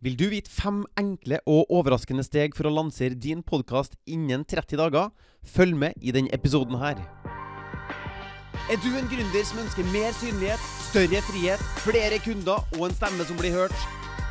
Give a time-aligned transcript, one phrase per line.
[0.00, 4.80] Vil du vite fem enkle og overraskende steg for å lansere din podkast innen 30
[4.80, 5.10] dager?
[5.44, 7.02] Følg med i denne episoden her.
[8.72, 13.28] Er du en gründer som ønsker mer synlighet, større frihet, flere kunder og en stemme
[13.28, 13.76] som blir hørt?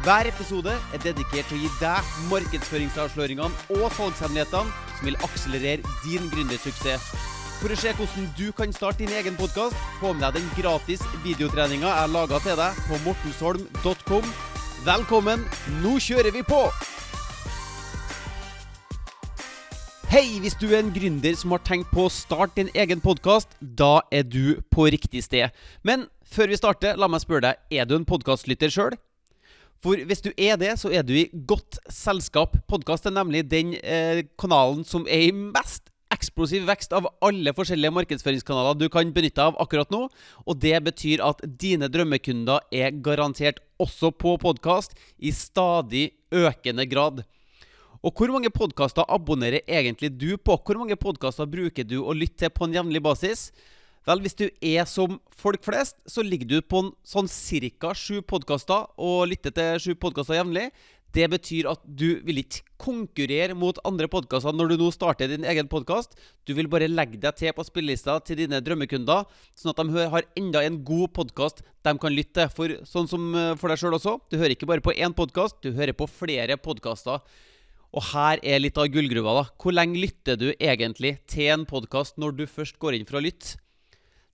[0.01, 6.31] Hver episode er dedikert til å gi deg markedsføringsavsløringene og salgshemmelighetene som vil akselerere din
[6.33, 7.11] gründersuksess.
[7.59, 11.05] For å se hvordan du kan starte din egen podkast, få med deg den gratis
[11.21, 14.48] videotreninga jeg har laga til deg på mortensholm.com.
[14.79, 15.41] Velkommen,
[15.83, 16.59] nå kjører vi på!
[20.07, 23.51] Hei, hvis du er en gründer som har tenkt på å starte din egen podkast,
[23.59, 25.51] da er du på riktig sted.
[25.83, 28.95] Men før vi starter, la meg spørre deg, er du en podkastlytter sjøl?
[29.83, 32.55] For hvis du er det, så er du i godt selskap.
[32.71, 37.99] Podkast er nemlig den eh, kanalen som er i mest eksplosiv vekst av alle forskjellige
[37.99, 40.05] markedsføringskanaler du kan benytte av akkurat nå.
[40.47, 47.23] Og det betyr at dine drømmekunder er garantert også på podkast i stadig økende grad.
[47.99, 50.55] Og hvor mange podkaster abonnerer egentlig du på?
[50.55, 53.49] Hvor mange podkaster bruker du å lytte til på en jevnlig basis?
[54.07, 57.91] Vel, hvis du er som folk flest, så ligger du på en sånn ca.
[57.93, 60.69] sju podkaster og lytter til sju podkaster jevnlig.
[61.15, 65.47] Det betyr at du vil ikke konkurrere mot andre podkaster når du nå starter din
[65.47, 66.13] egen podkast.
[66.45, 69.25] Du vil bare legge deg til på spillelista til dine drømmekunder,
[69.57, 72.53] sånn at de har enda en god podkast de kan lytte til.
[72.53, 75.73] For sånn som for deg sjøl også, du hører ikke bare på én podkast, du
[75.73, 77.25] hører på flere podkaster.
[77.89, 79.47] Og her er litt av gullgruva, da.
[79.57, 83.23] Hvor lenge lytter du egentlig til en podkast når du først går inn for å
[83.25, 83.57] lytte?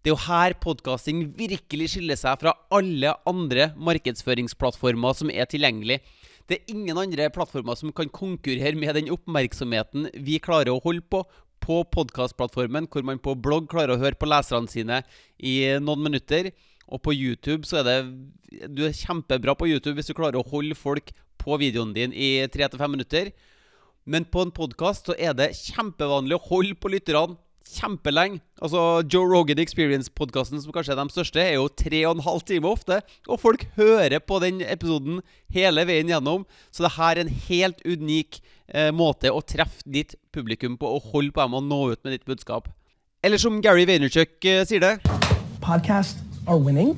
[0.04, 5.98] Det er jo her podkasting virkelig skiller seg fra alle andre markedsføringsplattformer som er tilgjengelig.
[6.46, 11.06] Det er ingen andre plattformer som kan konkurrere med den oppmerksomheten vi klarer å holde
[11.10, 11.24] på
[11.66, 15.00] på podkastplattformen, hvor man på blogg klarer å høre på leserne sine
[15.42, 16.52] i noen minutter.
[16.86, 20.50] Og på YouTube så er det Du er kjempebra på YouTube hvis du klarer å
[20.52, 21.10] holde folk
[21.42, 23.32] på videoen din i tre til fem minutter.
[24.06, 28.40] Men på en podkast så er det kjempevanlig å holde på lytterne kjempelenge.
[28.62, 32.46] Altså Joe Rogan Experience-podkasten, som kanskje er de største, er jo tre og en halv
[32.48, 33.02] time ofte.
[33.28, 35.22] Og folk hører på den episoden
[35.54, 36.46] hele veien gjennom.
[36.72, 38.42] Så det her er en helt unik
[38.74, 42.18] eh, måte å treffe ditt publikum på, og holde på dem og nå ut med
[42.18, 42.70] ditt budskap.
[43.26, 44.98] Eller som Gary Vaynerchuk eh, sier det
[45.62, 46.94] Podcasts are winning.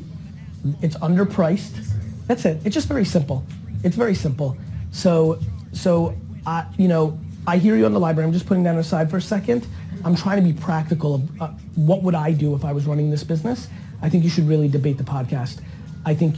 [0.82, 1.80] It's underpriced.
[2.28, 2.60] That's it.
[2.66, 3.44] It's just very simple.
[3.84, 4.58] It's very simple.
[4.92, 5.40] So,
[5.72, 6.14] so,
[6.46, 8.28] I, you know, I hear you on the library.
[8.28, 9.66] I'm just putting that aside for a second.
[10.06, 13.10] I'm trying to be practical of uh, what would I do if I was running
[13.12, 13.68] this business.
[14.02, 15.62] I think you should really debate the podcast.
[16.06, 16.36] I think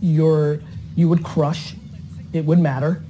[0.00, 0.60] you're,
[0.96, 1.76] you would crush.
[2.32, 3.02] It would matter.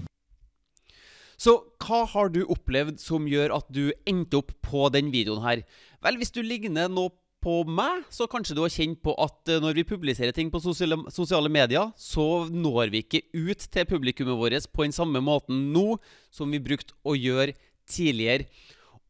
[1.37, 1.53] Så
[1.85, 5.62] hva har du opplevd som gjør at du endte opp på den videoen her?
[6.05, 7.11] Vel, hvis du ligner nå
[7.45, 10.62] på meg, så kanskje du har kjent på at eh, når vi publiserer ting på
[10.65, 15.69] sosiale, sosiale medier, så når vi ikke ut til publikummet vårt på den samme måten
[15.75, 16.01] nå
[16.35, 17.55] som vi brukte å gjøre
[17.87, 18.49] tidligere.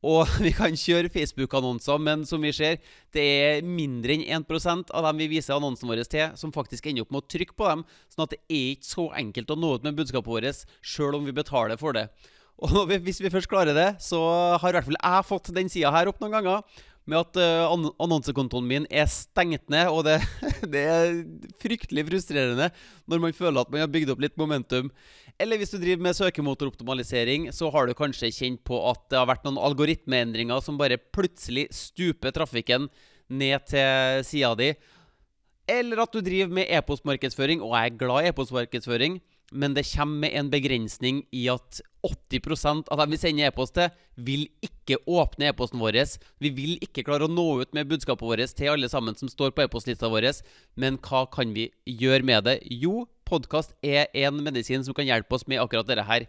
[0.06, 2.78] Og vi kan kjøre Facebook-annonser, men som vi ser,
[3.16, 7.06] det er mindre enn 1% av dem vi viser annonsene våre til, som faktisk ender
[7.06, 7.84] opp med å trykke på dem.
[8.12, 11.26] Sånn at det er ikke så enkelt å nå ut med budskapet vårt, sjøl om
[11.26, 12.08] vi betaler for det.
[12.62, 14.20] Og hvis vi først klarer det, så
[14.60, 17.90] har i hvert fall jeg fått den sida her opp noen ganger med at uh,
[18.02, 20.18] annonsekontoen min er stengt ned, og det,
[20.72, 21.20] det, er
[21.62, 22.70] fryktelig frustrerende
[23.06, 24.90] når man føler at man har bygd opp litt momentum.
[25.38, 29.28] Eller hvis du driver med søkemotoroptimalisering, så har du kanskje kjent på at det har
[29.28, 32.88] vært noen algoritmeendringer som bare plutselig stuper trafikken
[33.28, 34.72] ned til sida di.
[35.66, 39.18] Eller at du driver med e-postmarkedsføring, og jeg er glad i e-postmarkedsføring,
[39.52, 43.90] men det kommer med en begrensning i at 80% av dem vi sender e-post til,
[44.16, 45.98] vil ikke åpne e-posten vår.
[46.42, 49.54] Vi vil ikke klare å nå ut med budskapet vårt til alle sammen som står
[49.54, 50.30] på e-postlista vår.
[50.78, 52.58] Men hva kan vi gjøre med det?
[52.70, 56.28] Jo, podkast er en medisin som kan hjelpe oss med akkurat dette her.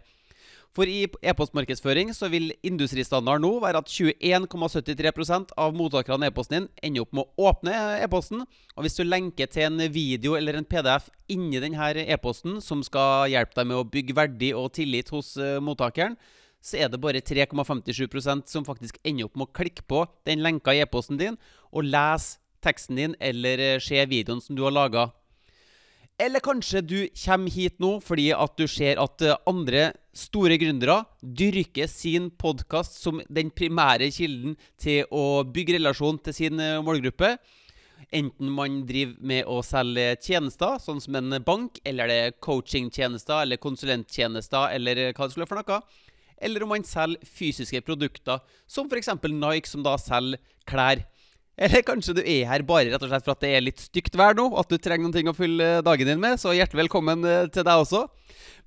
[0.78, 6.68] For i e-postmarkedsføring så vil industristandarden nå være at 21,73 av mottakerne av e-posten din
[6.86, 7.72] ender opp med å åpne
[8.04, 8.44] e-posten.
[8.76, 13.26] Og hvis du lenker til en video eller en PDF inni denne e-posten som skal
[13.32, 16.14] hjelpe deg med å bygge verdi og tillit hos uh, mottakeren,
[16.62, 20.76] så er det bare 3,57% som faktisk ender opp med å klikke på den lenka
[20.76, 21.40] i e-posten din
[21.72, 25.08] og lese teksten din eller uh, se videoen som du har laga.
[26.18, 31.04] Eller kanskje du kommer hit nå fordi at du ser at eh, andre store gründere
[31.22, 37.36] dyrker sin podkast som den primære kilden til å bygge relasjon til sin eh, målgruppe.
[38.10, 43.44] Enten man driver med å selge tjenester, sånn som en bank, eller det er coachingtjenester
[43.44, 46.06] eller konsulenttjenester, eller hva det skulle være for noe.
[46.42, 49.12] Eller om man selger fysiske produkter, som f.eks.
[49.22, 51.04] Nike, som da selger klær.
[51.58, 54.14] Eller kanskje du er her bare rett og slett for at det er litt stygt
[54.18, 57.26] vær nå, at du trenger noen ting å fylle dagen din med, så hjertelig velkommen
[57.26, 58.04] eh, til deg også.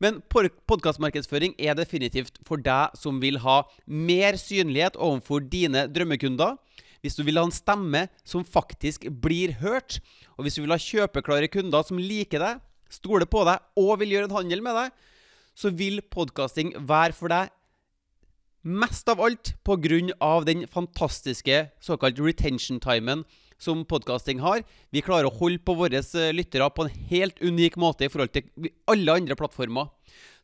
[0.04, 6.58] Men podkastmarkedsføring er definitivt for deg som vil ha mer synlighet overfor dine drømmekunder.
[7.02, 10.02] Hvis du vil ha en stemme som faktisk blir hørt,
[10.36, 12.60] og hvis du vil ha kjøpeklare kunder som liker deg,
[12.92, 14.92] stoler på deg og vil gjøre en handel med deg,
[15.56, 17.56] så vil podkasting være for deg
[18.62, 20.42] Mest av alt pga.
[20.46, 23.24] den fantastiske såkalt retention-timen
[23.58, 24.62] som podkasting har.
[24.92, 28.30] Vi klarer å holde på våre eh, lyttere på en helt unik måte i forhold
[28.30, 29.90] til alle andre plattformer.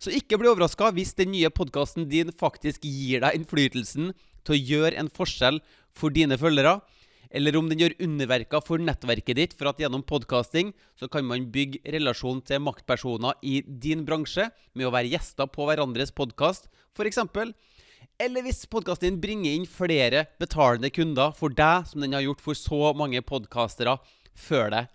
[0.01, 4.09] Så ikke bli overraska hvis den nye podkasten din faktisk gir deg innflytelsen
[4.41, 5.61] til å gjøre en forskjell
[5.93, 6.79] for dine følgere.
[7.29, 11.51] Eller om den gjør underverker for nettverket ditt, for at gjennom podkasting så kan man
[11.53, 17.19] bygge relasjon til maktpersoner i din bransje med å være gjester på hverandres podkast, f.eks.
[18.17, 22.41] Eller hvis podkasten din bringer inn flere betalende kunder for deg, som den har gjort
[22.41, 23.99] for så mange podkastere
[24.33, 24.87] før deg.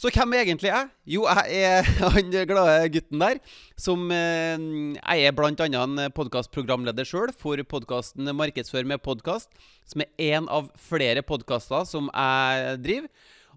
[0.00, 0.86] Så hvem er egentlig jeg?
[1.16, 3.40] Jo, jeg er han glade gutten der.
[3.76, 4.54] Som eh,
[4.96, 5.50] Jeg er bl.a.
[5.66, 9.50] en podkastprogramleder sjøl for podkasten Markedsfør med podkast,
[9.84, 13.10] som er én av flere podkaster som jeg driver.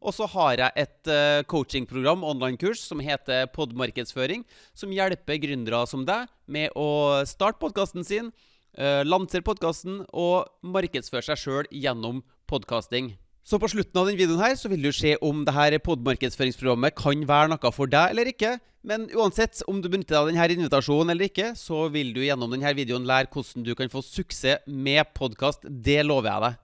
[0.03, 4.41] Og så har jeg et uh, coachingprogram, online-kurs, som heter Podmarkedsføring,
[4.75, 8.33] som hjelper gründere som deg med å starte podkasten sin
[8.79, 13.13] uh, lanser podkasten og markedsfører seg sjøl gjennom podkasting.
[13.43, 16.95] Så på slutten av denne videoen her så vil du se om det her podmarkedsføringsprogrammet
[16.95, 18.55] kan være noe for deg eller ikke.
[18.87, 22.51] Men uansett om du benytter deg av denne invitasjonen eller ikke, så vil du gjennom
[22.51, 25.67] denne videoen lære hvordan du kan få suksess med podkast.
[25.67, 26.59] Det lover jeg deg.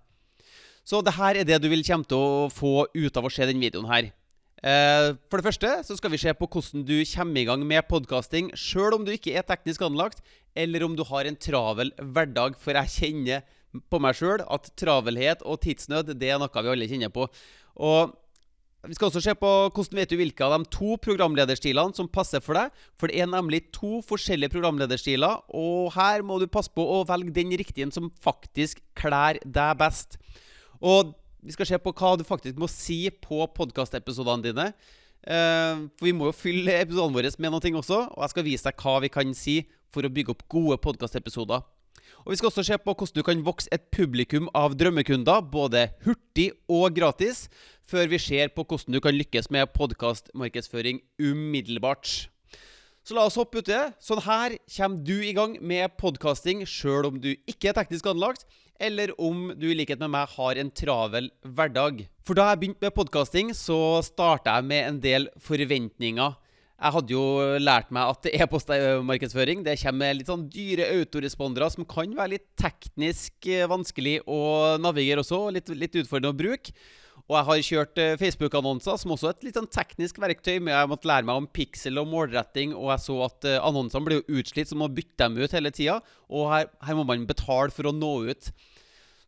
[0.88, 3.47] Så det her er det du vil komme til å få ut av å se
[3.47, 4.09] denne videoen her.
[4.59, 7.88] Eh, for det første så skal vi se på hvordan du kommer i gang med
[7.88, 10.19] podkasting sjøl om du ikke er teknisk anlagt,
[10.51, 12.57] eller om du har en travel hverdag.
[12.59, 13.45] For jeg kjenner
[13.91, 17.29] på meg sjøl at travelhet og tidsnød det er noe vi alle kjenner på.
[17.79, 18.17] Og
[18.88, 22.44] vi skal også se på hvordan vet du hvilke av de to programlederstilene som passer
[22.44, 22.75] for deg.
[23.00, 27.35] For det er nemlig to forskjellige programlederstiler, og her må du passe på å velge
[27.35, 30.19] den riktige som faktisk klær deg best.
[30.79, 31.12] Og
[31.44, 34.69] vi skal se på hva du faktisk må si på podkastepisodene dine.
[35.19, 38.69] Uh, for vi må jo fylle episodene våre med noe også, og jeg skal vise
[38.69, 39.57] deg hva vi kan si
[39.94, 41.65] for å bygge opp gode podkastepisoder.
[42.25, 45.89] Og Vi skal også se på hvordan du kan vokse et publikum av drømmekunder, både
[46.06, 47.47] hurtig og gratis,
[47.88, 52.30] før vi ser på hvordan du kan lykkes med podkastmarkedsføring umiddelbart.
[53.06, 53.77] Så la oss hoppe uti.
[54.03, 58.45] Sånn her kommer du i gang med podkasting sjøl om du ikke er teknisk anlagt,
[58.79, 62.05] eller om du i likhet med meg har en travel hverdag.
[62.25, 66.37] For da jeg begynte med podkasting, så starta jeg med en del forventninger.
[66.79, 67.23] Jeg hadde jo
[67.59, 72.45] lært meg at e-postmarkedsføring det kommer med litt sånn dyre autorespondere som kan være litt
[72.59, 74.39] teknisk eh, vanskelig å
[74.79, 76.71] navigere også, litt, litt utfordrende å bruke.
[77.29, 80.55] Og jeg har kjørt eh, Facebook-annonser, som også er et litt sånn teknisk verktøy.
[80.57, 84.07] Men jeg måtte lære meg om pixel og målretting, og jeg så at uh, annonsene
[84.07, 85.99] ble utslitt, så man må bytte dem ut hele tida.
[86.25, 88.49] Og her, her, må man betale for å nå ut.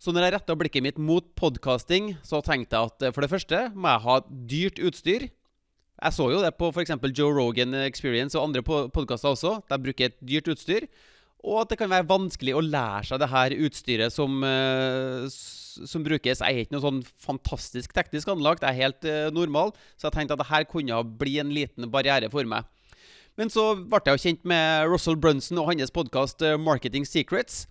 [0.02, 3.32] Så når jeg retta blikket mitt mot podkasting, så tenkte jeg at uh, for det
[3.36, 4.18] første må jeg ha
[4.56, 5.30] dyrt utstyr.
[6.02, 6.96] Jeg så jo det på f.eks.
[7.14, 9.60] Joe Rogan Experience og andre podkaster også.
[9.70, 10.90] De bruker et dyrt utstyr.
[11.42, 16.04] Og at det kan være vanskelig å lære seg det her utstyret som, uh, som
[16.06, 16.42] brukes.
[16.44, 19.74] Jeg er ikke noe sånn fantastisk teknisk anlagt, jeg er helt uh, normal.
[19.98, 22.70] Så jeg tenkte at det her kunne bli en liten barriere for meg.
[23.40, 27.66] Men så ble jeg jo kjent med Russell Brunson og hans podkast uh, Marketing Secrets.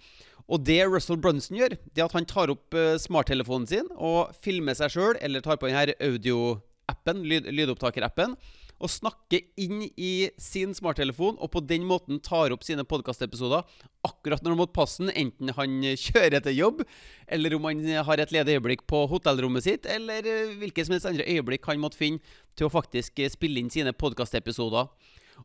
[0.50, 4.74] Og det Russell Brunson gjør, det er at han tar opp smarttelefonen sin og filmer
[4.74, 8.34] seg sjøl, eller tar på denne audioappen, lyd, lydopptakerappen
[8.80, 13.66] og snakker inn i sin smarttelefon, og på den måten tar opp sine podkastepisoder
[14.06, 16.82] akkurat når han måtte passe den, enten han kjører til jobb,
[17.28, 21.10] eller om han har et ledig øyeblikk på hotellrommet sitt, eller eh, hvilket som helst
[21.10, 24.88] andre øyeblikk han måtte finne til å faktisk spille inn sine podkastepisoder.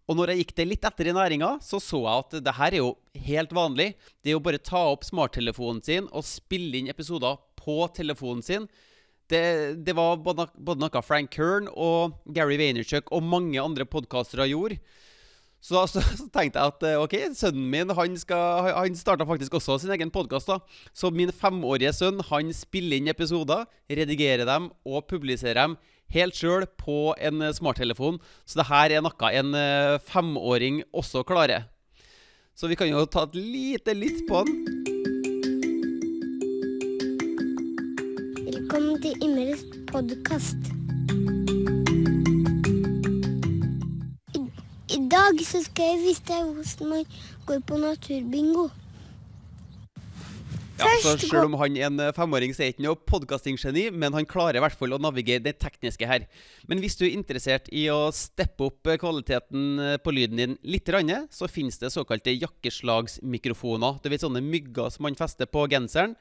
[0.03, 2.73] Og når jeg gikk det litt etter i næringa, så så jeg at det her
[2.73, 2.91] er jo
[3.27, 3.93] helt vanlig.
[4.21, 8.43] Det er jo bare å ta opp smarttelefonen sin og spille inn episoder på telefonen
[8.45, 8.67] sin.
[9.31, 9.41] Det,
[9.81, 10.45] det, var både,
[10.77, 14.77] noe Frank Kern og Gary Vaynerchuk og mange andre podkastere gjorde.
[15.65, 19.57] Så, så, så, tenkte jeg at eh, ok, sønnen min han, skal, han starta faktisk
[19.57, 20.51] også sin egen podkast.
[20.93, 25.77] Så min femårige sønn han spiller inn episoder, redigerer dem og publiserer dem
[26.13, 28.21] helt sjøl på en smarttelefon.
[28.45, 31.65] Så det her er noe en eh, femåring også klarer.
[32.55, 34.94] Så vi kan jo ta et lite litt på den.
[38.65, 39.59] Velkommen til Imres
[39.91, 40.69] podkast.
[44.33, 44.39] I,
[44.89, 47.03] I, dag så skal jeg vise deg hvordan man
[47.45, 48.63] går på naturbingo.
[50.79, 54.17] Ja, så Selv om han er en eh, femåring, så er ikke noe podkastinggeni, men
[54.17, 56.25] han klarer i hvert fall å navigere det tekniske her.
[56.65, 60.57] Men hvis du er interessert i å steppe opp eh, kvaliteten eh, på lyden din
[60.65, 60.89] litt,
[61.29, 64.01] så finnes det såkalte jakkeslagsmikrofoner.
[64.01, 66.17] Du vet sånne mygger som man fester på genseren.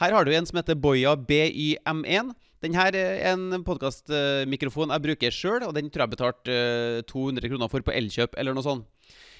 [0.00, 2.32] Her har du en som heter Boya BYM1.
[2.64, 7.52] Den her er en podkastmikrofon jeg bruker sjøl, og den tror jeg betalte eh, 200
[7.52, 8.88] kroner for på Elkjøp eller noe sånt.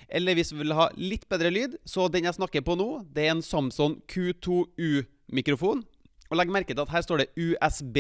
[0.06, 3.24] Eller hvis du vil ha litt bedre lyd, så den jeg snakker på nå, det
[3.24, 5.82] er en Samson Q2U-mikrofon.
[6.28, 7.98] Og legg merke til at her står det USB.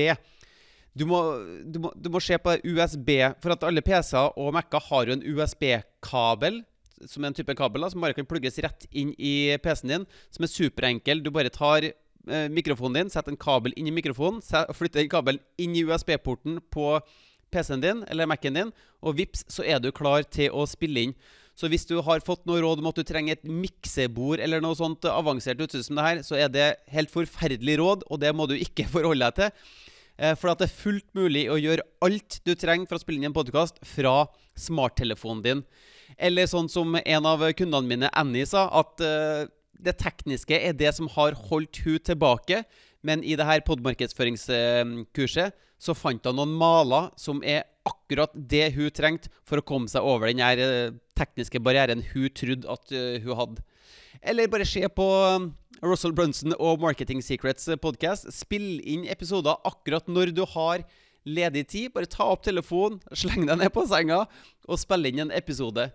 [0.94, 1.24] Du må,
[1.64, 3.10] du, må, du må se på USB,
[3.42, 6.62] for at alle PC-er og Mac-er har jo en USB-kabel,
[7.10, 10.08] som er en type kabel da, som bare kan plugges rett inn i PC-en din,
[10.30, 11.24] som er superenkel.
[11.24, 11.90] Du bare tar
[12.54, 14.40] mikrofonen din, sett en kabel inn i mikrofonen,
[14.74, 16.98] flytte den kabelen inn i USB-porten på
[17.54, 21.16] PC-en din eller Mac-en din, og vips, så er du klar til å spille inn.
[21.54, 24.74] Så hvis du har fått noe råd om at du trenger et miksebord eller noe
[24.74, 28.48] sånt avansert utstyr som det her, så er det helt forferdelig råd, og det må
[28.50, 29.68] du ikke forholde deg til.
[30.18, 33.22] Eh, For at det er fullt mulig å gjøre alt du trenger for å spille
[33.22, 34.24] inn en podkast fra
[34.58, 35.62] smarttelefonen din.
[36.18, 39.46] Eller sånn som en av kundene mine, Annie, sa, at eh,
[39.80, 42.64] det tekniske er det som har holdt hun tilbake.
[43.04, 45.52] Men i det her podmarkedsføringskurset
[45.84, 50.06] så fant hun noen maler som er akkurat det hun trengte for å komme seg
[50.06, 53.64] over den her eh, tekniske barrieren hun trodde at eh, hun hadde.
[54.24, 55.50] Eller bare se på um,
[55.84, 58.30] Russell Brunson og Marketing Secrets podkast.
[58.32, 60.86] Spill inn episoder akkurat når du har
[61.28, 61.92] ledig tid.
[61.92, 64.24] Bare ta opp telefonen, sleng deg ned på senga
[64.64, 65.90] og spill inn en episode.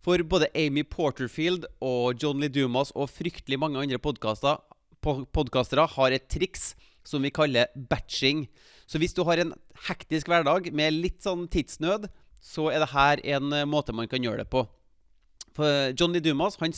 [0.00, 4.60] For både Amy Porterfield og John Lee Dumas og fryktelig mange andre podkaster
[5.00, 6.74] podkastere har et triks
[7.08, 8.46] som vi kaller batching.
[8.86, 9.54] Så hvis du har en
[9.86, 12.08] hektisk hverdag med litt sånn tidsnød,
[12.40, 14.64] så er det her en eh, måte man kan gjøre det på.
[15.56, 16.72] For John Lee Dumas han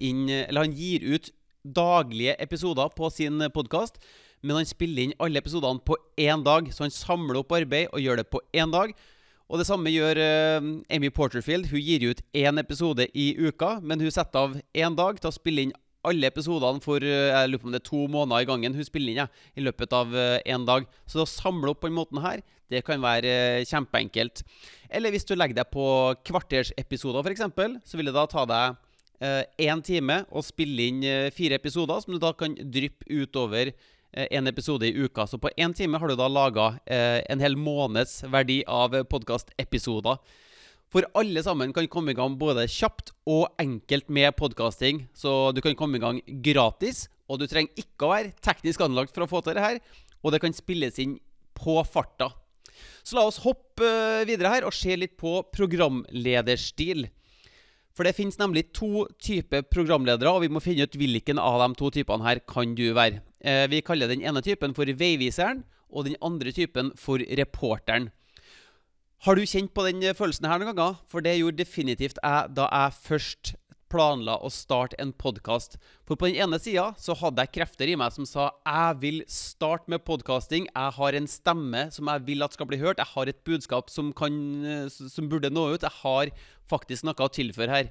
[0.00, 1.30] inn han gir ut
[1.62, 4.00] daglige episoder på sin podkast.
[4.42, 8.02] Men han spiller inn alle episodene på én dag, så han samler opp arbeid og
[8.02, 8.92] gjør det på én dag.
[9.46, 11.68] Og det samme gjør eh, Amy Porterfield.
[11.70, 15.36] Hun gir ut én episode i uka, men hun setter av én dag til å
[15.36, 15.76] spille inn
[16.06, 18.74] alle episodene for eh, jeg lurer på om det er to måneder i gangen.
[18.74, 20.88] Hun spiller inn ja, i løpet av én dag.
[21.06, 24.42] Så å samle opp på den måten her, det kan være eh, kjempeenkelt.
[24.90, 25.86] Eller hvis du legger deg på
[26.26, 27.46] kvartersepisoder, f.eks.,
[27.86, 28.82] så vil det da ta deg
[29.16, 33.70] én time å spille inn eh, fire episoder, som du da kan dryppe utover
[34.16, 35.26] én episode i uka.
[35.28, 40.18] Så på én time har du da laga en hel måneds verdi av podkastepisoder.
[40.92, 45.04] For alle sammen kan komme i gang både kjapt og enkelt med podkasting.
[45.12, 49.14] Så du kan komme i gang gratis, og du trenger ikke å være teknisk anlagt
[49.14, 49.80] for å få til det her.
[50.22, 51.18] Og det kan spilles inn
[51.58, 52.30] på farta.
[53.06, 57.06] Så la oss hoppe eh, videre her og se litt på programlederstil.
[57.96, 61.70] For det finnes nemlig to typer programledere, og vi må finne ut hvilken av de
[61.80, 63.22] to typene her kan du være.
[63.40, 68.10] Eh, vi kaller den ene typen for veiviseren, og den andre typen for reporteren.
[69.24, 70.98] Har du kjent på den følelsen her noen ganger?
[71.08, 73.54] For det gjorde definitivt jeg da jeg først
[73.96, 75.78] planla å starte en podkast.
[76.04, 79.22] For på den ene sida så hadde jeg krefter i meg som sa jeg vil
[79.30, 80.66] starte med podkasting.
[80.68, 83.00] Jeg har en stemme som jeg vil at skal bli hørt.
[83.00, 84.34] Jeg har et budskap som, kan,
[84.92, 85.86] som burde nå ut.
[85.86, 86.32] Jeg har
[86.68, 87.88] faktisk noe å tilføre her.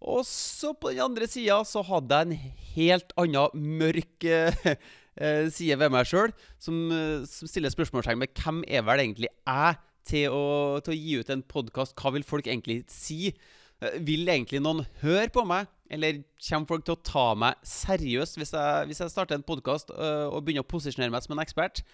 [0.00, 4.72] Og så på den andre sida så hadde jeg en helt annen mørk eh,
[5.16, 9.32] eh, side ved meg sjøl, som, eh, som stiller spørsmålstegn med hvem er vel egentlig
[9.32, 10.44] jeg til å,
[10.84, 11.96] til å gi ut en podkast?
[12.00, 13.34] Hva vil folk egentlig si?
[13.82, 18.40] Eh, Vil egentlig noen høre på meg, eller kommer folk til å ta meg seriøst
[18.40, 21.84] hvis jeg, hvis jeg starter en podkast og begynner å posisjonere meg som en ekspert?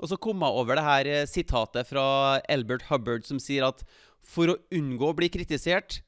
[0.00, 2.04] Og så kom jeg over det her eh, sitatet fra
[2.48, 3.84] Albert Hubbard som sier at
[4.24, 6.00] for å unngå å bli kritisert,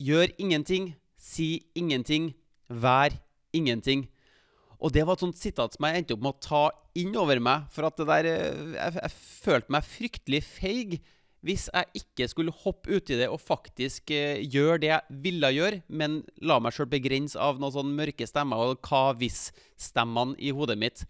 [0.00, 2.32] gjør ingenting, si ingenting,
[2.70, 3.14] vær
[3.54, 4.06] ingenting.
[4.80, 6.62] Og det var et sånt sitat som jeg endte opp med å ta
[6.98, 11.00] inn over meg, for at det der eh, Jeg, jeg følte meg fryktelig feig
[11.46, 15.80] hvis jeg ikke skulle hoppe uti det og faktisk eh, gjøre det jeg ville gjøre,
[15.88, 20.76] men la meg sjøl begrense av noen sånne mørke stemmer og hva hvis-stemmene i hodet
[20.80, 21.04] mitt.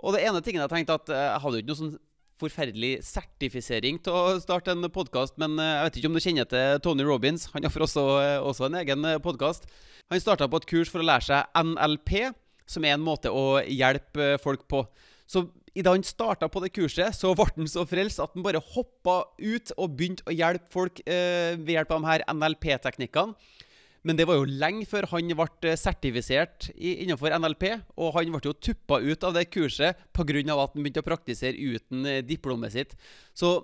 [0.00, 1.98] Og det ene tingen jeg tenkte at eh, jeg hadde jo ikke noe sånn
[2.40, 6.50] forferdelig sertifisering til å starte en podkast, men eh, jeg vet ikke om du kjenner
[6.50, 7.46] til Tony Robins.
[7.54, 9.68] Han har for også, eh, også en egen podkast.
[10.10, 12.32] Han starta på et kurs for å lære seg NLP,
[12.70, 14.84] som er en måte å hjelpe folk på.
[15.30, 15.44] Så
[15.74, 19.22] idet han starta på det kurset, så ble han så frelst at han bare hoppa
[19.38, 23.58] ut og begynte å hjelpe folk eh, ved hjelp av de her NLP-teknikkene.
[24.06, 27.66] Men det var jo lenge før han ble eh, sertifisert innenfor NLP,
[28.00, 30.40] og han ble jo tuppa ut av det kurset pga.
[30.40, 32.96] at han begynte å praktisere uten eh, diplomet sitt.
[33.34, 33.58] Så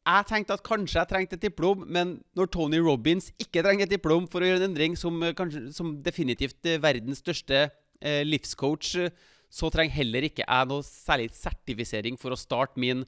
[0.00, 3.94] jeg tenkte at kanskje jeg trengte et diplom, men når Tony Robins ikke trenger et
[3.94, 7.70] diplom for å gjøre en endring som, eh, kanskje, som definitivt verdens største
[8.00, 9.10] livscoach,
[9.50, 13.04] så trenger heller ikke jeg noe særlig sertifisering for å starte min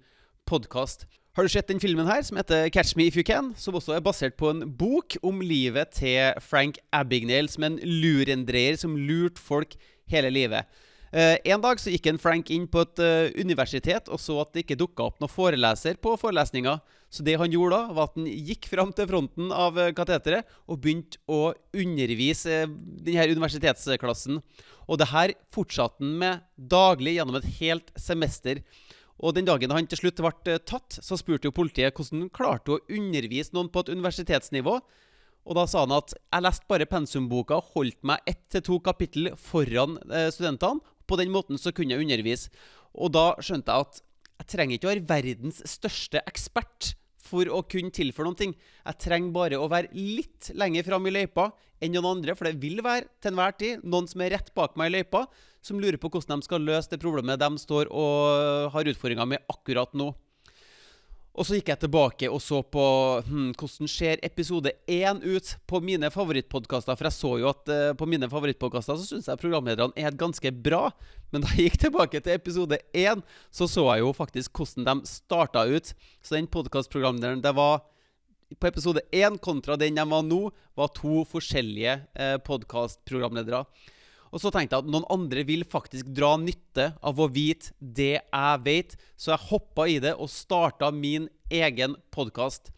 [0.49, 1.07] podkast.
[1.33, 3.55] Har du sett den filmen her, som heter 'Catch Me If You Can'?
[3.57, 8.77] Som også er basert på en bok om livet til Frank Abagnale, som en lurendreier
[8.77, 9.75] som lurte folk
[10.09, 10.67] hele livet.
[11.13, 14.55] Eh, en dag så gikk en Frank inn på et eh, universitet og så at
[14.55, 16.79] det ikke dukka opp noen foreleser på forelesninga.
[17.13, 20.49] Så det han gjorde da, var at han gikk fram til fronten av eh, kateteret
[20.65, 22.63] og begynte å undervise
[23.05, 24.41] denne universitetsklassen.
[24.89, 28.63] Og det her fortsatte han med daglig gjennom et helt semester.
[29.21, 32.79] Og den dagen han til slutt ble tatt, så spurte jo politiet hvordan han klarte
[32.79, 34.79] å undervise noen på et universitetsnivå.
[35.43, 38.81] Og da sa han at jeg leste bare pensumboka og holdt meg ett til to
[38.81, 39.99] kapittel foran
[40.33, 40.81] studentene.
[41.07, 42.51] På den måten så kunne jeg undervise.
[42.93, 44.03] Og da skjønte jeg at
[44.43, 46.93] jeg trenger ikke å være verdens største ekspert
[47.23, 48.55] for å kunne tilføre noen ting.
[48.83, 51.51] Jeg trenger bare å være litt lenger fram i løypa
[51.83, 54.77] enn noen andre, for det vil være til enhver tid noen som er rett bak
[54.79, 55.25] meg i løypa,
[55.63, 59.53] som lurer på hvordan de skal løse det problemet de står og har utfordringer med
[59.53, 60.11] akkurat nå.
[61.33, 62.85] Og så gikk jeg tilbake og så på
[63.25, 66.99] hmm, hvordan ser episode én ut på mine favorittpodkaster.
[66.99, 70.53] For jeg så jo at uh, på mine favorittpodkaster så syns jeg programlederne er ganske
[70.53, 70.91] bra.
[71.33, 75.09] Men da jeg gikk tilbake til episode én, så så jeg jo faktisk hvordan de
[75.09, 75.95] starta ut.
[76.21, 77.81] Så den podkastprogramlederen det var
[78.61, 80.43] på episode én kontra den de var nå,
[80.77, 83.65] var to forskjellige eh, podkastprogramledere.
[84.33, 88.15] Og så tenkte jeg at noen andre vil faktisk dra nytte av å vite det
[88.17, 92.73] jeg vet, så jeg hoppa i det og starta min egen podkast.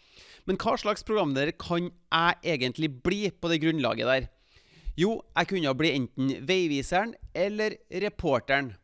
[0.51, 4.27] Men hva slags programleder kan jeg egentlig bli på det grunnlaget der?
[4.99, 8.75] Jo, jeg kunne bli enten veiviseren eller reporteren.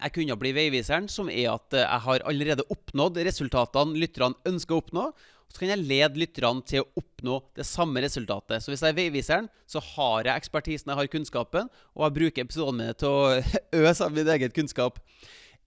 [0.00, 4.80] Jeg kunne bli veiviseren, som er at jeg har allerede oppnådd resultatene lytterne ønsker å
[4.80, 5.10] oppnå.
[5.50, 8.62] Så kan jeg lede lytterne til å oppnå det samme resultatet.
[8.62, 12.46] Så hvis jeg er veiviseren, så har jeg ekspertisen, jeg har kunnskapen, og jeg bruker
[12.46, 13.42] episodene mine til å
[13.82, 15.02] øse av min egen kunnskap.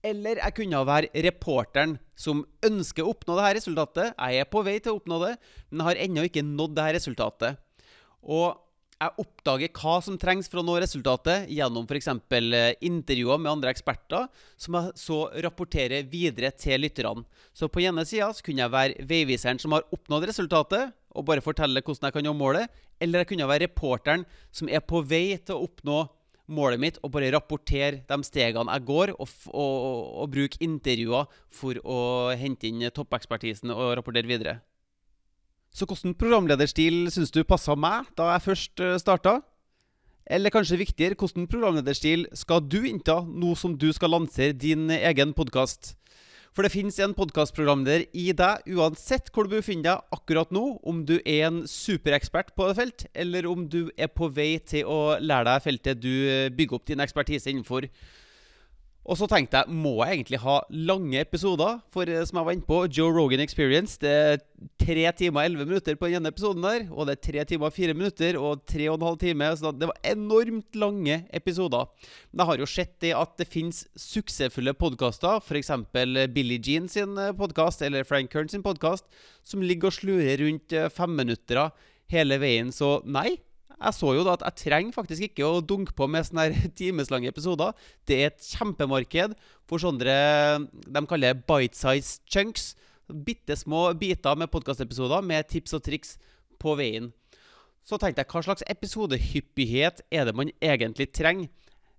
[0.04, 4.16] Eller jeg kunne være reporteren som ønsker å oppnå dette resultatet.
[4.16, 5.34] Jeg er på vei til å oppnå det,
[5.70, 7.60] men har ennå ikke nådd dette resultatet.
[8.24, 8.56] Og
[9.04, 12.08] jeg oppdager hva som trengs for å nå resultatet, gjennom f.eks.
[12.84, 17.24] intervjuer med andre eksperter, som jeg så rapporterer videre til lytterne.
[17.52, 21.82] Så på ene sida kunne jeg være veiviseren som har oppnådd resultatet, og bare fortelle
[21.84, 22.82] hvordan jeg kan nå målet.
[23.02, 26.02] Eller jeg kunne være reporteren som er på vei til å oppnå
[26.54, 31.80] målet mitt, og bare rapportere de stegene jeg går, og, og, og bruke intervjuer for
[31.84, 31.98] å
[32.36, 34.58] hente inn toppekspertisen og rapportere videre.
[35.74, 39.40] Så hvordan programlederstil syns du passa meg da jeg først starta?
[40.30, 45.34] Eller kanskje viktigere, hvordan programlederstil skal du innta nå som du skal lansere din egen
[45.34, 45.96] podkast?
[46.54, 51.02] For det fins en podkastprogramleder i deg uansett hvor du befinner deg akkurat nå, om
[51.02, 55.16] du er en superekspert på et felt, eller om du er på vei til å
[55.18, 56.14] lære deg feltet du
[56.54, 57.90] bygger opp din ekspertise innenfor.
[59.04, 61.82] Og så tenkte jeg, må jeg egentlig ha lange episoder?
[61.92, 64.38] For som jeg var inne på, Joe Rogan Experience, det er
[64.80, 66.86] tre timer og elleve minutter på den ene episoden der.
[66.88, 69.50] Og det er tre timer og fire minutter og tre og en halv time.
[69.60, 71.90] Så det var enormt lange episoder.
[72.32, 75.74] Men jeg har jo sett det at det fins suksessfulle podkaster, f.eks.
[76.32, 79.04] Billie Jean sin podkast eller Frank Kern sin podkast,
[79.44, 81.68] som ligger og slurer rundt femminuttere
[82.08, 82.72] hele veien.
[82.72, 83.34] Så nei,
[83.74, 86.70] jeg så jo da at jeg trenger faktisk ikke å dunke på med sånne her
[86.78, 87.74] timeslange episoder.
[88.06, 89.34] Det er et kjempemarked
[89.68, 90.16] for sånne
[90.86, 92.72] de kaller bite-size chunks.
[93.08, 96.16] Bitte små biter med podkastepisoder med tips og triks
[96.62, 97.10] på veien.
[97.84, 101.50] Så tenkte jeg, hva slags episodehyppighet er det man egentlig trenger?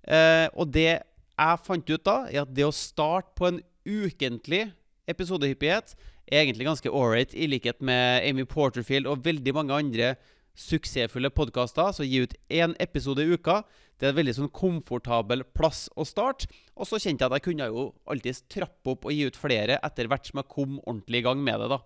[0.05, 4.63] Eh, og det jeg fant ut da, er at det å starte på en ukentlig
[5.09, 5.93] episodehyppighet
[6.25, 10.15] er egentlig ganske ålreit, i likhet med Amy Porterfield og veldig mange andre
[10.55, 13.61] suksessfulle podkaster, så gi ut én episode i uka.
[13.99, 16.49] Det er en veldig sånn komfortabel plass å starte.
[16.75, 19.79] Og så kjente jeg at jeg kunne jo alltids trappe opp og gi ut flere
[19.83, 21.69] etter hvert som jeg kom ordentlig i gang med det.
[21.75, 21.81] da.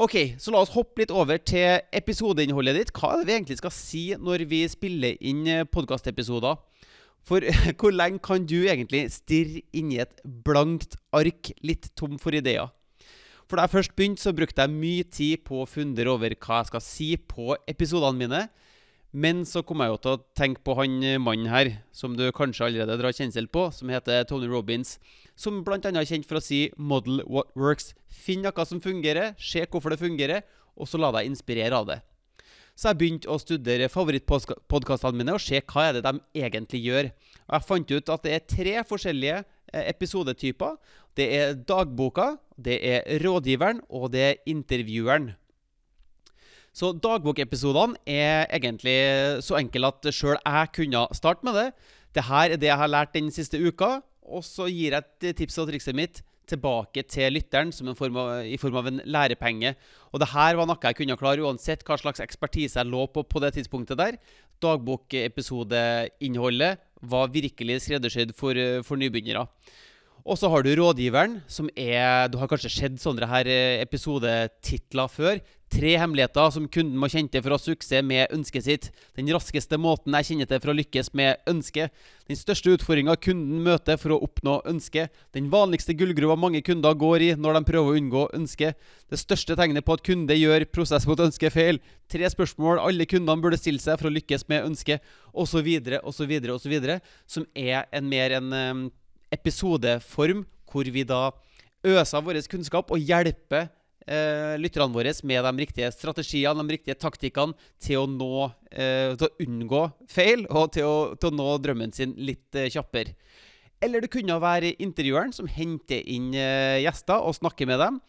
[0.00, 2.92] Ok, så la oss hoppe litt over til episodeinnholdet ditt.
[2.94, 6.58] Hva er det vi egentlig skal si når vi spiller inn podkastepisoder?
[7.26, 7.44] For
[7.78, 10.14] hvor lenge kan du egentlig stirre inni et
[10.46, 12.70] blankt ark, litt tom for ideer?
[13.50, 16.60] For da jeg først begynte, så brukte jeg mye tid på å fundere over hva
[16.60, 18.42] jeg skal si på episodene mine.
[19.10, 22.68] Men så kom jeg jo til å tenke på han mannen her, som du kanskje
[22.68, 25.00] allerede drar kjensel på, som heter Tony Robins.
[25.34, 25.80] Som bl.a.
[25.82, 27.90] er kjent for å si 'model what works'.
[28.06, 30.46] Finn noe som fungerer, se hvorfor det fungerer,
[30.78, 31.98] og så la deg inspirere av det.
[32.78, 37.10] Så jeg begynte å studere favorittpodkastene mine og se hva er det de egentlig gjør.
[37.50, 40.76] Og jeg fant ut at det er tre forskjellige episodetyper.
[41.16, 45.32] Det er dagboka, det er rådgiveren, og det er intervjueren.
[46.72, 51.68] Så dagbokepisodene er egentlig så enkle at sjøl jeg kunne starte med det.
[52.14, 55.36] Det her er det jeg har lært den siste uka, og så gir jeg et
[55.36, 59.74] tips og trikset mitt tilbake til lytteren form av, i form av en lærepenge.
[60.10, 63.20] Og det her var noe jeg kunne klare uansett hva slags ekspertise jeg lå på
[63.22, 64.14] på det tidspunktet der.
[64.62, 68.54] Dagbokepisodeinnholdet var virkelig skreddersydd for,
[68.86, 69.46] for nybegynnere.
[70.24, 75.08] Og så har du rådgiveren, som er Du har kanskje sett sånne her eh, episodetitler
[75.08, 75.40] før.
[75.70, 78.88] Tre hemmeligheter som kunden må kjenne til for å ha suksess med ønsket sitt.
[79.14, 81.94] Den raskeste måten jeg kjenner til for å lykkes med ønsket.
[82.26, 85.14] Den største utfordringa kunden møter for å oppnå ønsket.
[85.30, 88.82] Den vanligste gullgruva mange kunder går i når de prøver å unngå ønsket.
[89.14, 91.78] Det største tegnet på at kunde gjør prosess mot ønske feil.
[92.10, 95.70] Tre spørsmål alle kundene burde stille seg for å lykkes med ønsket, osv.,
[96.02, 96.78] osv., osv.
[97.30, 98.88] Som er en mer en um,
[99.34, 101.28] episodeform hvor vi da
[101.86, 103.68] øser vår kunnskap og hjelper
[104.06, 109.28] eh, lytterne våre med de riktige strategiene, de riktige taktikkene til å, nå, eh, til
[109.28, 113.16] å unngå feil og til å, til å, nå drømmen sin litt eh, kjappere.
[113.80, 118.00] Eller det kunne være intervjueren som henter inn eh, gjester og snakker med dem.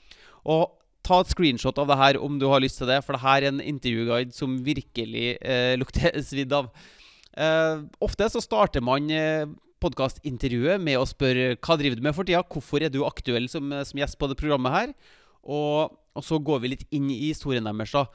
[0.51, 0.67] Og
[1.05, 3.41] ta et screenshot av det her om du har lyst til det, for det her
[3.41, 6.67] er en intervjuguide som virkelig eh, lukter svidd av.
[7.31, 9.07] Eh, ofte så starter man
[9.81, 13.73] podkastintervjuet med å spørre hva driver du med for tida, hvorfor er du aktuell som,
[13.87, 14.93] som gjest på det programmet her?
[15.41, 17.95] Og, og, så går vi litt inn i historien deres.
[17.95, 18.05] da.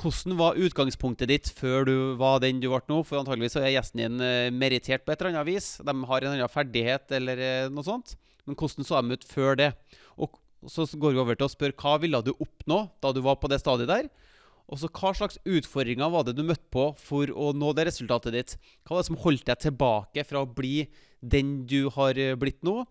[0.00, 3.02] Hvordan var utgangspunktet ditt før du var den du ble nå?
[3.06, 5.76] For antageligvis er gjesten din uh, merittert på et eller annet vis.
[5.78, 8.16] De har en annen ferdighet eller uh, noe sånt.
[8.44, 9.70] Men hvordan så de ut før det?
[10.18, 10.34] Og
[10.70, 13.50] så går vi over til å spørre hva ville du oppnå da du var på
[13.52, 14.10] det stadiet der?
[14.72, 18.34] Og så Hva slags utfordringer var det du møtte på for å nå det resultatet
[18.34, 18.54] ditt?
[18.84, 20.86] Hva var det som holdt deg tilbake fra å bli
[21.20, 22.82] den du har eh, blitt nå?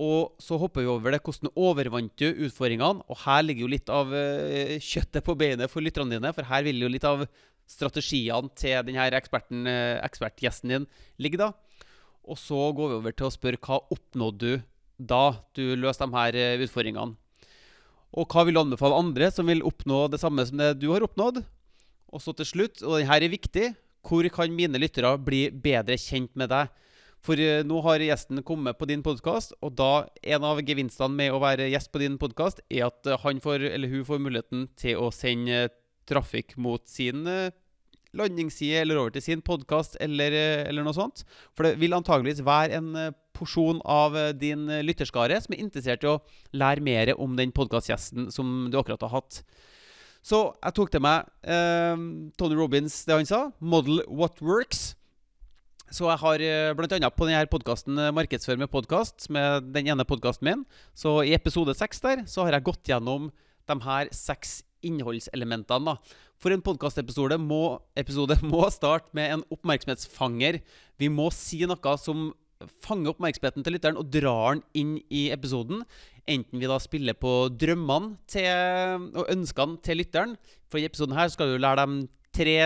[0.00, 1.20] Og så hopper vi over det.
[1.22, 3.04] Hvordan overvant du utfordringene?
[3.06, 6.64] Og her ligger jo litt av uh, kjøttet på beinet for lytterne dine, for her
[6.66, 7.22] vil jo litt av
[7.70, 10.88] strategiene til denne uh, ekspertgjesten din
[11.22, 11.52] ligge, da.
[12.26, 14.66] Og så går vi over til å spørre hva oppnådde du
[14.98, 17.14] da du løste de her utfordringene?
[18.14, 21.02] Og hva vil du anbefale andre som vil oppnå det samme som det du har
[21.02, 21.42] oppnådd?
[22.14, 23.72] Og så til slutt, og denne er viktig,
[24.06, 26.70] hvor kan mine lyttere bli bedre kjent med deg?
[27.24, 31.32] For uh, nå har gjesten kommet på din podkast, og da en av gevinstene med
[31.32, 34.66] å være gjest på din podkast, er at uh, han får, eller hun får muligheten
[34.78, 35.72] til å sende uh,
[36.04, 37.24] trafikk mot sin
[38.12, 40.34] landingsside eller over til sin podkast eller,
[40.68, 41.22] eller, noe sånt.
[41.56, 42.90] For det vil antageligvis være en
[43.34, 46.20] porsjon av eh, din eh, lytterskare som er interessert i å
[46.56, 49.42] lære mer om den podkastgjesten som du akkurat har hatt.
[50.24, 52.04] Så jeg tok til meg eh,
[52.40, 53.46] Tony Robins, det han sa.
[53.60, 54.94] 'Model what works'.
[55.94, 57.10] Så jeg har eh, bl.a.
[57.12, 60.64] på denne podkasten Markedsfør med podkast, med den ene podkasten min.
[60.96, 63.28] Så i episode seks der så har jeg gått gjennom
[63.68, 65.94] de her seks innholdselementene.
[65.94, 65.98] da.
[66.40, 67.78] For en podkastepisode må,
[68.54, 70.60] må starte med en oppmerksomhetsfanger.
[71.00, 72.32] Vi må si noe som
[72.84, 75.82] fange oppmerksomheten til lytteren og drar den inn i episoden.
[76.30, 80.36] Enten vi da spiller på drømmene til, og ønskene til lytteren.
[80.70, 82.02] For i episoden her skal du lære dem
[82.34, 82.58] tre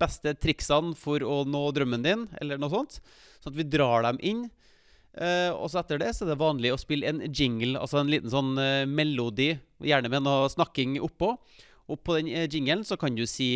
[0.00, 3.00] beste triksene for å nå drømmen din, eller noe sånt.
[3.40, 4.44] Sånn at vi drar dem inn.
[5.14, 8.10] Uh, og så etter det så er det vanlig å spille en jingle, altså en
[8.10, 9.52] liten sånn uh, melodi,
[9.84, 11.36] gjerne med noe snakking oppå.
[11.86, 13.52] Og på den uh, jinglen så kan du si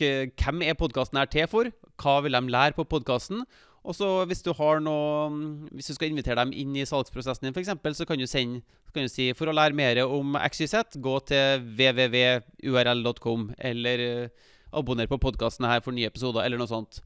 [0.00, 1.68] hvem er podkasten her til for,
[2.00, 3.44] hva vil de lære på podkasten,
[3.86, 5.30] og så hvis du har noe
[5.70, 7.70] Hvis du skal invitere dem inn i salgsprosessen din, f.eks.,
[8.00, 8.64] så kan du sende
[8.96, 14.46] kan du si For å lære mer om XYZ, gå til www.url.com, eller uh,
[14.76, 17.02] abonner på podkasten her for nye episoder, eller noe sånt.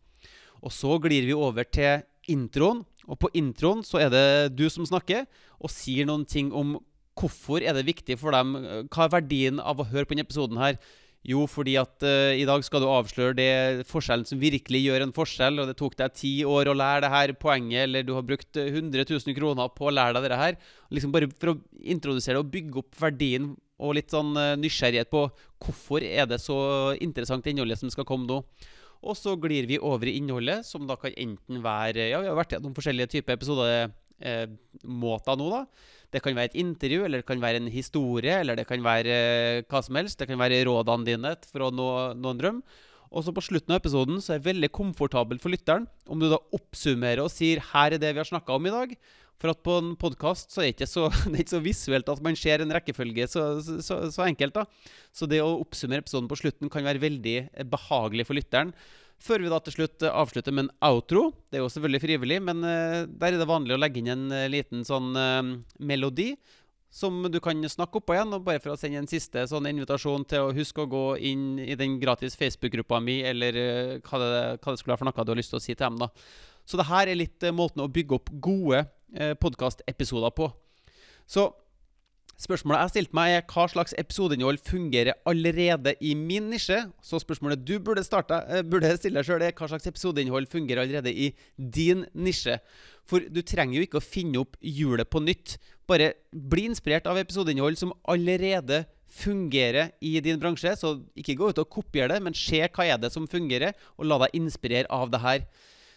[0.62, 2.84] Og så glir vi over til introen.
[3.10, 5.26] Og på introen så er det du som snakker,
[5.58, 6.78] og sier noen ting om
[7.18, 8.54] hvorfor er det viktig for dem
[8.88, 10.78] Hva er verdien av å høre på denne episoden her?
[11.26, 15.14] Jo, fordi at uh, i dag skal du avsløre det forskjellen som virkelig gjør en
[15.16, 15.61] forskjell.
[15.61, 18.56] Og det tok deg ti år å lære det her poenget, eller du har brukt
[18.56, 20.59] 100 000 kroner på å lære deg det her.
[20.88, 25.12] Liksom bare for å introdusere det og bygge opp verdien og litt sånn uh, nysgjerrighet
[25.12, 25.26] på
[25.61, 26.59] hvorfor er det så
[27.04, 28.40] interessant innholdet som skal komme nå.
[29.00, 32.37] Og så glir vi over i innholdet, som da kan enten være Ja, vi har
[32.37, 33.88] vært gjennom forskjellige typer episoder
[34.20, 34.44] eh,
[34.85, 35.16] nå,
[35.48, 35.62] da.
[36.10, 39.16] Det kan være et intervju, eller det kan være en historie, eller det kan være
[39.16, 40.18] eh, hva som helst.
[40.18, 42.62] Det kan være rådene dine for å nå, nå en drøm.
[43.10, 46.28] Og så På slutten av episoden så er det veldig komfortabelt for lytteren om du
[46.30, 48.94] da oppsummerer og sier 'her er det vi har snakka om i dag'.
[49.40, 52.22] For at på en podkast så er det så, det er ikke så visuelt at
[52.22, 54.54] man ser en rekkefølge så, så, så, enkelt.
[54.54, 54.66] da.
[55.12, 58.74] Så det å oppsummere episoden på slutten kan være veldig behagelig for lytteren.
[59.20, 61.28] Før vi da til slutt eh, avslutter med en outro.
[61.50, 64.26] Det er jo selvfølgelig frivillig, men uh, der er det vanlig å legge inn en
[64.33, 65.12] uh, liten sånn
[65.78, 66.33] melodi.
[66.90, 68.35] som du kan snakke oppå igjen.
[68.35, 71.61] Og bare for å sende en siste sånn invitasjon til å huske å gå inn
[71.62, 75.26] i den gratis Facebook-gruppa mi, eller eh, hva det, hva det skulle være for noe
[75.26, 76.00] du har lyst til å si til dem.
[76.02, 76.11] da.
[76.66, 80.50] Så det her er litt eh, måten å bygge opp gode eh, podkastepisoder på.
[81.30, 81.50] Så
[82.40, 86.79] Spørsmålet jeg stilte meg, er hva slags episodeinnhold fungerer allerede i min nisje?
[87.05, 90.87] Så spørsmålet du burde, starte, eh, burde stille deg sjøl, er hva slags episodeinnhold fungerer
[90.87, 92.57] allerede i din nisje?
[93.11, 95.59] For du trenger jo ikke å finne opp hjulet på nytt.
[95.90, 100.72] Bare bli inspirert av episodeinnhold som allerede fungerer i din bransje.
[100.81, 104.09] Så ikke gå ut og kopier det, men se hva er det som fungerer, og
[104.09, 105.44] la deg inspirere av det her.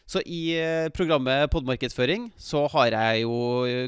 [0.03, 3.87] Så i eh, programmet Podmarkedsføring så har jeg jo eh,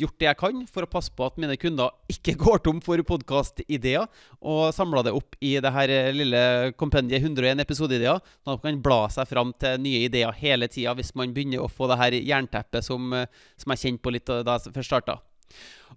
[0.00, 2.98] gjort det jeg kan for å passe på at mine kunder ikke går tom for
[3.06, 4.08] podkastideer,
[4.42, 8.74] og samla det opp i det her eh, lille kompendiet 101 episodeideer, sånn at man
[8.74, 12.00] kan bla seg fram til nye ideer hele tida hvis man begynner å få det
[12.00, 13.14] her jernteppet som,
[13.60, 15.20] som jeg kjente på litt da jeg først starta.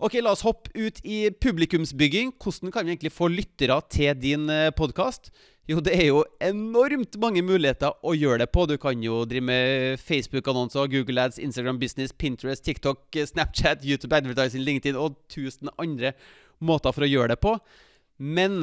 [0.04, 2.34] Ok, La oss hoppe ut i publikumsbygging.
[2.44, 5.32] Hvordan kan vi egentlig få lyttere til din podkast?
[5.66, 8.68] Jo, det er jo enormt mange muligheter å gjøre det på.
[8.70, 14.62] Du kan jo drive med Facebook-annonser, Google Ads, Instagram Business, Pinterest, TikTok, Snapchat, YouTube Advertising,
[14.62, 16.14] LinkedIn og tusen andre
[16.62, 17.56] måter for å gjøre det på.
[18.22, 18.60] Men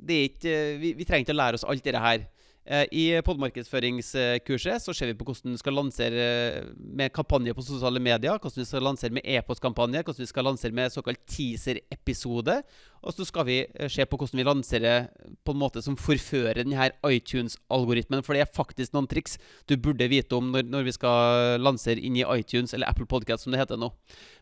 [0.00, 2.24] det er ikke, vi, vi trenger ikke å lære oss alt dette her.
[2.70, 7.64] Eh, I podmarkedsføringskurset så ser vi på hvordan du skal lansere eh, med kampanje på
[7.66, 12.60] sosiale medier, hvordan du skal lansere med e-postkampanje, hvordan vi skal lansere med såkalt teaser-episode.
[13.02, 15.10] Og så skal vi eh, se på hvordan vi lanserer
[15.42, 18.22] på en måte som forfører denne iTunes-algoritmen.
[18.22, 21.98] For det er faktisk noen triks du burde vite om når, når vi skal lansere
[21.98, 23.90] inn i iTunes eller Apple Podcast, som det heter nå.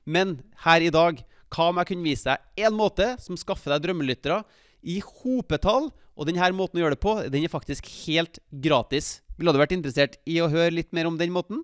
[0.04, 3.88] Men her i dag, hva om jeg kunne vise deg én måte som skaffer deg
[3.88, 4.42] drømmelyttere
[4.82, 9.18] i hopetall og denne måten å gjøre det på, den er faktisk helt gratis.
[9.38, 11.62] Ville du vært interessert i å høre litt mer om den måten?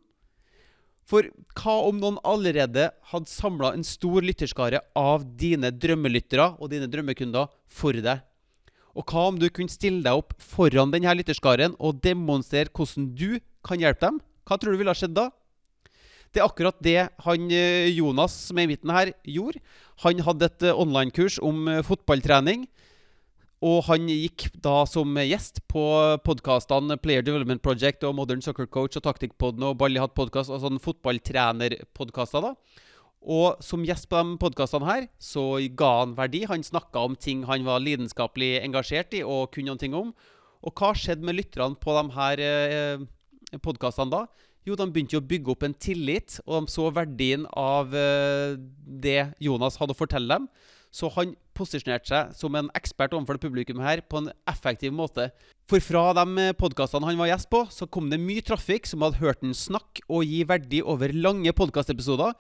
[1.05, 1.27] For
[1.59, 7.51] hva om noen allerede hadde samla en stor lytterskare av dine drømmelyttere og dine drømmekunder
[7.69, 8.23] for deg?
[8.95, 13.41] Og hva om du kunne stille deg opp foran denne lytterskaren og demonstrere hvordan du
[13.67, 14.21] kan hjelpe dem?
[14.47, 15.29] Hva tror du ville ha skjedd da?
[16.35, 19.61] Det er akkurat det han eh, Jonas som er i midten her, gjorde.
[20.03, 22.65] Han hadde et eh, online-kurs om eh, fotballtrening.
[23.63, 25.85] Og han gikk da som gjest på
[26.27, 30.81] podkastene Player Development Project og Modern Soccer Coach og Taktikkpodden og Ballihatt podkast og sånn
[30.83, 32.43] fotballtrenerpodkaster.
[32.43, 32.55] da.
[33.25, 36.45] Og som gjest på de podkastene her, så ga han verdi.
[36.51, 40.13] Han snakka om ting han var lidenskapelig engasjert i og kunne noen ting om.
[40.65, 43.07] Og hva skjedde med lytterne på de her eh,
[43.65, 44.27] podkastene da?
[44.65, 49.35] Jo, de begynte å bygge opp en tillit, og de så verdien av eh, det
[49.45, 50.49] Jonas hadde å fortelle dem.
[50.95, 55.29] Så han posisjonerte seg som en ekspert overfor det publikum her på en effektiv måte.
[55.71, 59.19] For fra de podkastene han var gjest på, så kom det mye trafikk som hadde
[59.23, 62.37] hørt han snakke og gi verdi over lange podkastepisoder.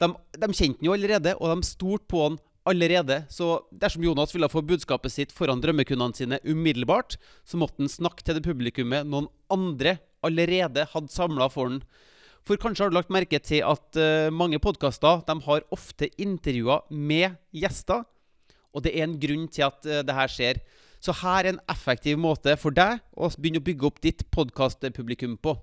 [0.00, 2.38] De, de kjente han jo allerede, og de stolte på han
[2.70, 3.22] allerede.
[3.32, 8.24] Så dersom Jonas ville få budskapet sitt foran drømmekundene sine umiddelbart, så måtte han snakke
[8.24, 11.82] til det publikummet noen andre allerede hadde samla for han.
[12.48, 17.36] For kanskje har du lagt merke til at uh, mange podkaster har ofte intervjuer med
[17.52, 18.06] gjester.
[18.74, 20.62] Og det er en grunn til at uh, det her skjer.
[21.00, 25.38] Så her er en effektiv måte for deg å begynne å bygge opp ditt podkastpublikum
[25.40, 25.54] på.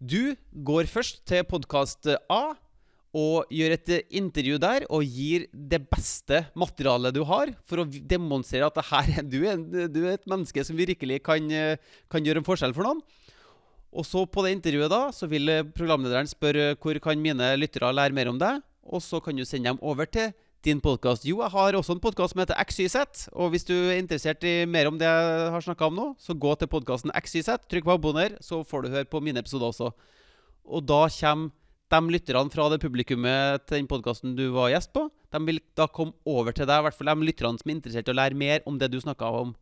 [0.00, 2.42] Du går først til podkast A
[3.16, 7.88] og gjør et eh, intervju der og gir det beste materialet du har, for å
[7.88, 9.58] demonstrere at her, du, er,
[9.90, 11.50] du, er, et menneske som virkelig kan,
[12.12, 13.02] kan gjøre en forskjell for noen.
[13.90, 17.90] Og så på det intervjuet da, så vil eh, programlederen spørre hvor kan mine lyttere
[17.94, 18.62] lære mer om deg.
[18.86, 20.30] Og så kan du sende dem over til
[20.64, 21.24] din podkast.
[21.24, 23.28] Jo, jeg har også en podkast som heter XYZ.
[23.32, 26.36] Og hvis du er interessert i mer om det jeg har snakka om nå, så
[26.36, 29.90] gå til podkasten XYZ, trykk på abonner, så får du høre på mine episoder også.
[30.70, 31.50] Og da kommer
[31.90, 35.88] de lytterne fra det publikummet til den podkasten du var gjest på, de vil da
[35.90, 38.38] komme over til deg, i hvert fall de lytterne som er interessert i å lære
[38.38, 39.56] mer om det du snakka om.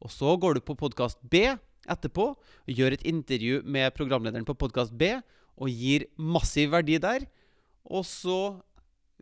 [0.00, 1.50] Og så går du på podkast B,
[1.90, 2.30] etterpå,
[2.68, 5.16] gjør et intervju med programlederen på podkast B
[5.58, 7.26] og gir massiv verdi der.
[7.88, 8.58] Og så,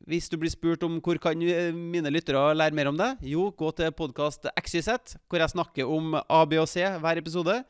[0.07, 3.73] hvis du blir spurt om hvor kan mine lyttere lære mer om det, jo, gå
[3.79, 7.61] til podkast XYZ, hvor jeg snakker om A, B og C hver episode.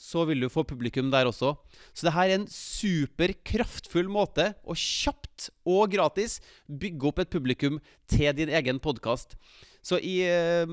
[0.00, 1.52] Så vil du få publikum der også.
[1.92, 7.32] Så det her er en super kraftfull måte å kjapt og gratis bygge opp et
[7.32, 7.76] publikum
[8.08, 9.36] til din egen podkast.
[9.80, 10.68] Så i uh,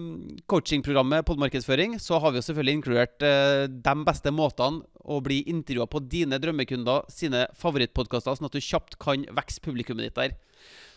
[0.52, 5.88] coachingprogrammet Podmarkedsføring så har vi jo selvfølgelig inkludert uh, de beste måtene å bli intervjua
[5.88, 10.36] på dine drømmekunder sine favorittpodkaster, sånn at du kjapt kan vokse publikummet ditt der.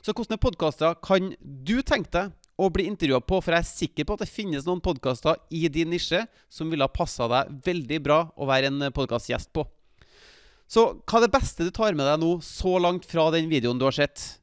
[0.02, 3.38] Så hvilke podkaster kan du tenke deg å bli intervjua på?
[3.38, 6.84] For jeg er sikker på at det finnes noen podkaster i din nisje som ville
[6.84, 9.68] ha passa deg veldig bra å være en podkastgjest på.
[10.70, 13.78] Så hva er det beste du tar med deg nå så langt fra den videoen
[13.78, 14.39] du har sett?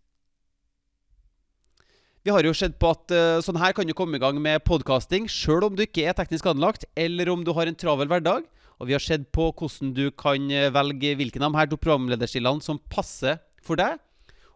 [2.28, 4.60] Vi har jo sett på at uh, sånn her kan du komme i gang med
[4.68, 8.44] podkasting sjøl om du ikke er teknisk anlagt, eller om du har en travel hverdag.
[8.82, 11.80] Og vi har sett på hvordan du kan eh, velge hvilken av de her to
[11.80, 13.96] programlederstillene som passer for deg.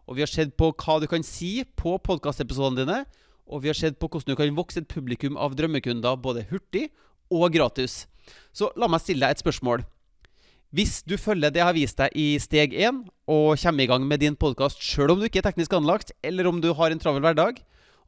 [0.04, 3.00] Og vi har sett på hva du kan si på podkastepisodene dine.
[3.48, 6.90] Og vi har sett på hvordan du kan vokse et publikum av drømmekunder både hurtig
[7.32, 8.02] og gratis.
[8.52, 9.88] Så la meg stille deg et spørsmål.
[10.72, 14.06] Hvis du følger det jeg har vist deg i steg 1, og kommer i gang
[14.08, 17.02] med din podkast sjøl om du ikke er teknisk anlagt, eller om du har en
[17.02, 17.58] travel hverdag,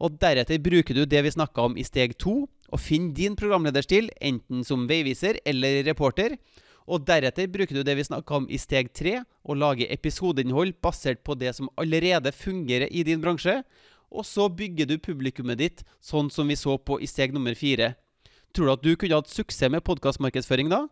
[0.00, 2.33] og deretter bruker du det vi snakka om i steg 2,
[2.72, 6.38] og finner din programlederstil, enten som veiviser eller reporter,
[6.88, 11.20] og deretter bruker du det vi snakka om i steg 3, og lager episodeinnhold basert
[11.20, 13.61] på det som allerede fungerer i din bransje,
[14.09, 17.92] og så bygger du publikummet ditt sånn som vi så på i steg nummer 4.
[18.57, 20.87] Tror du at du kunne hatt suksess med podkastmarkedsføring da?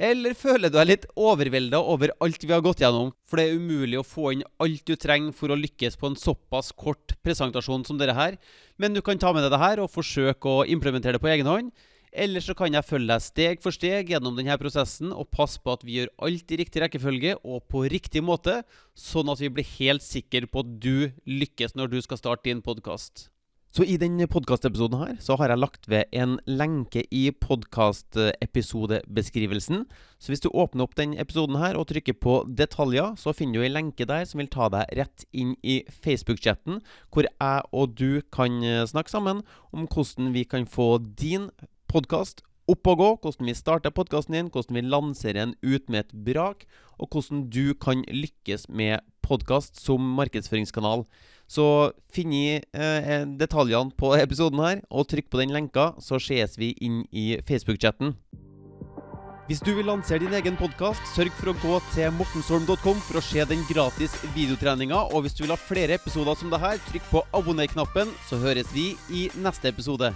[0.00, 3.58] Eller føler du deg litt overvelda over alt vi har gått gjennom, for det er
[3.60, 7.84] umulig å få inn alt du trenger for å lykkes på en såpass kort presentasjon
[7.84, 8.38] som dette her,
[8.80, 11.50] men du kan ta med deg det her og forsøke å implementere det på egen
[11.50, 11.68] hånd.
[12.16, 15.74] Eller så kan jeg følge deg steg for steg gjennom denne prosessen og passe på
[15.76, 18.62] at vi gjør alt i riktig rekkefølge og på riktig måte,
[18.96, 22.64] sånn at vi blir helt sikre på at du lykkes når du skal starte din
[22.64, 23.28] podkast.
[23.70, 29.86] Så i denne podkastepisoden her så har jeg lagt ved en lenke i podkastepisodebeskrivelsen.
[30.18, 33.62] Så hvis du åpner opp den episoden her og trykker på detaljer, så finner du
[33.68, 36.82] en lenke der som vil ta deg rett inn i Facebook-chatten,
[37.14, 41.54] hvor jeg og du kan eh, snakke sammen om hvordan vi kan få din
[41.86, 46.00] podkast opp og gå, hvordan vi starter podkasten din, hvordan vi lanserer den ut med
[46.04, 46.66] et brak,
[46.98, 51.06] og hvordan du kan lykkes med podkast som markedsføringskanal.
[51.50, 51.66] Så
[52.14, 56.74] finn i eh, detaljene på episoden her, og trykk på den lenka, så ses vi
[56.78, 58.14] inn i Facebook-chatten.
[59.50, 63.22] Hvis du vil lansere din egen podkast, sørg for å gå til mortensholm.com for å
[63.24, 65.08] se den gratis videotreninga.
[65.10, 68.70] Og hvis du vil ha flere episoder som det her, trykk på abonner-knappen, så høres
[68.70, 70.12] vi i neste episode.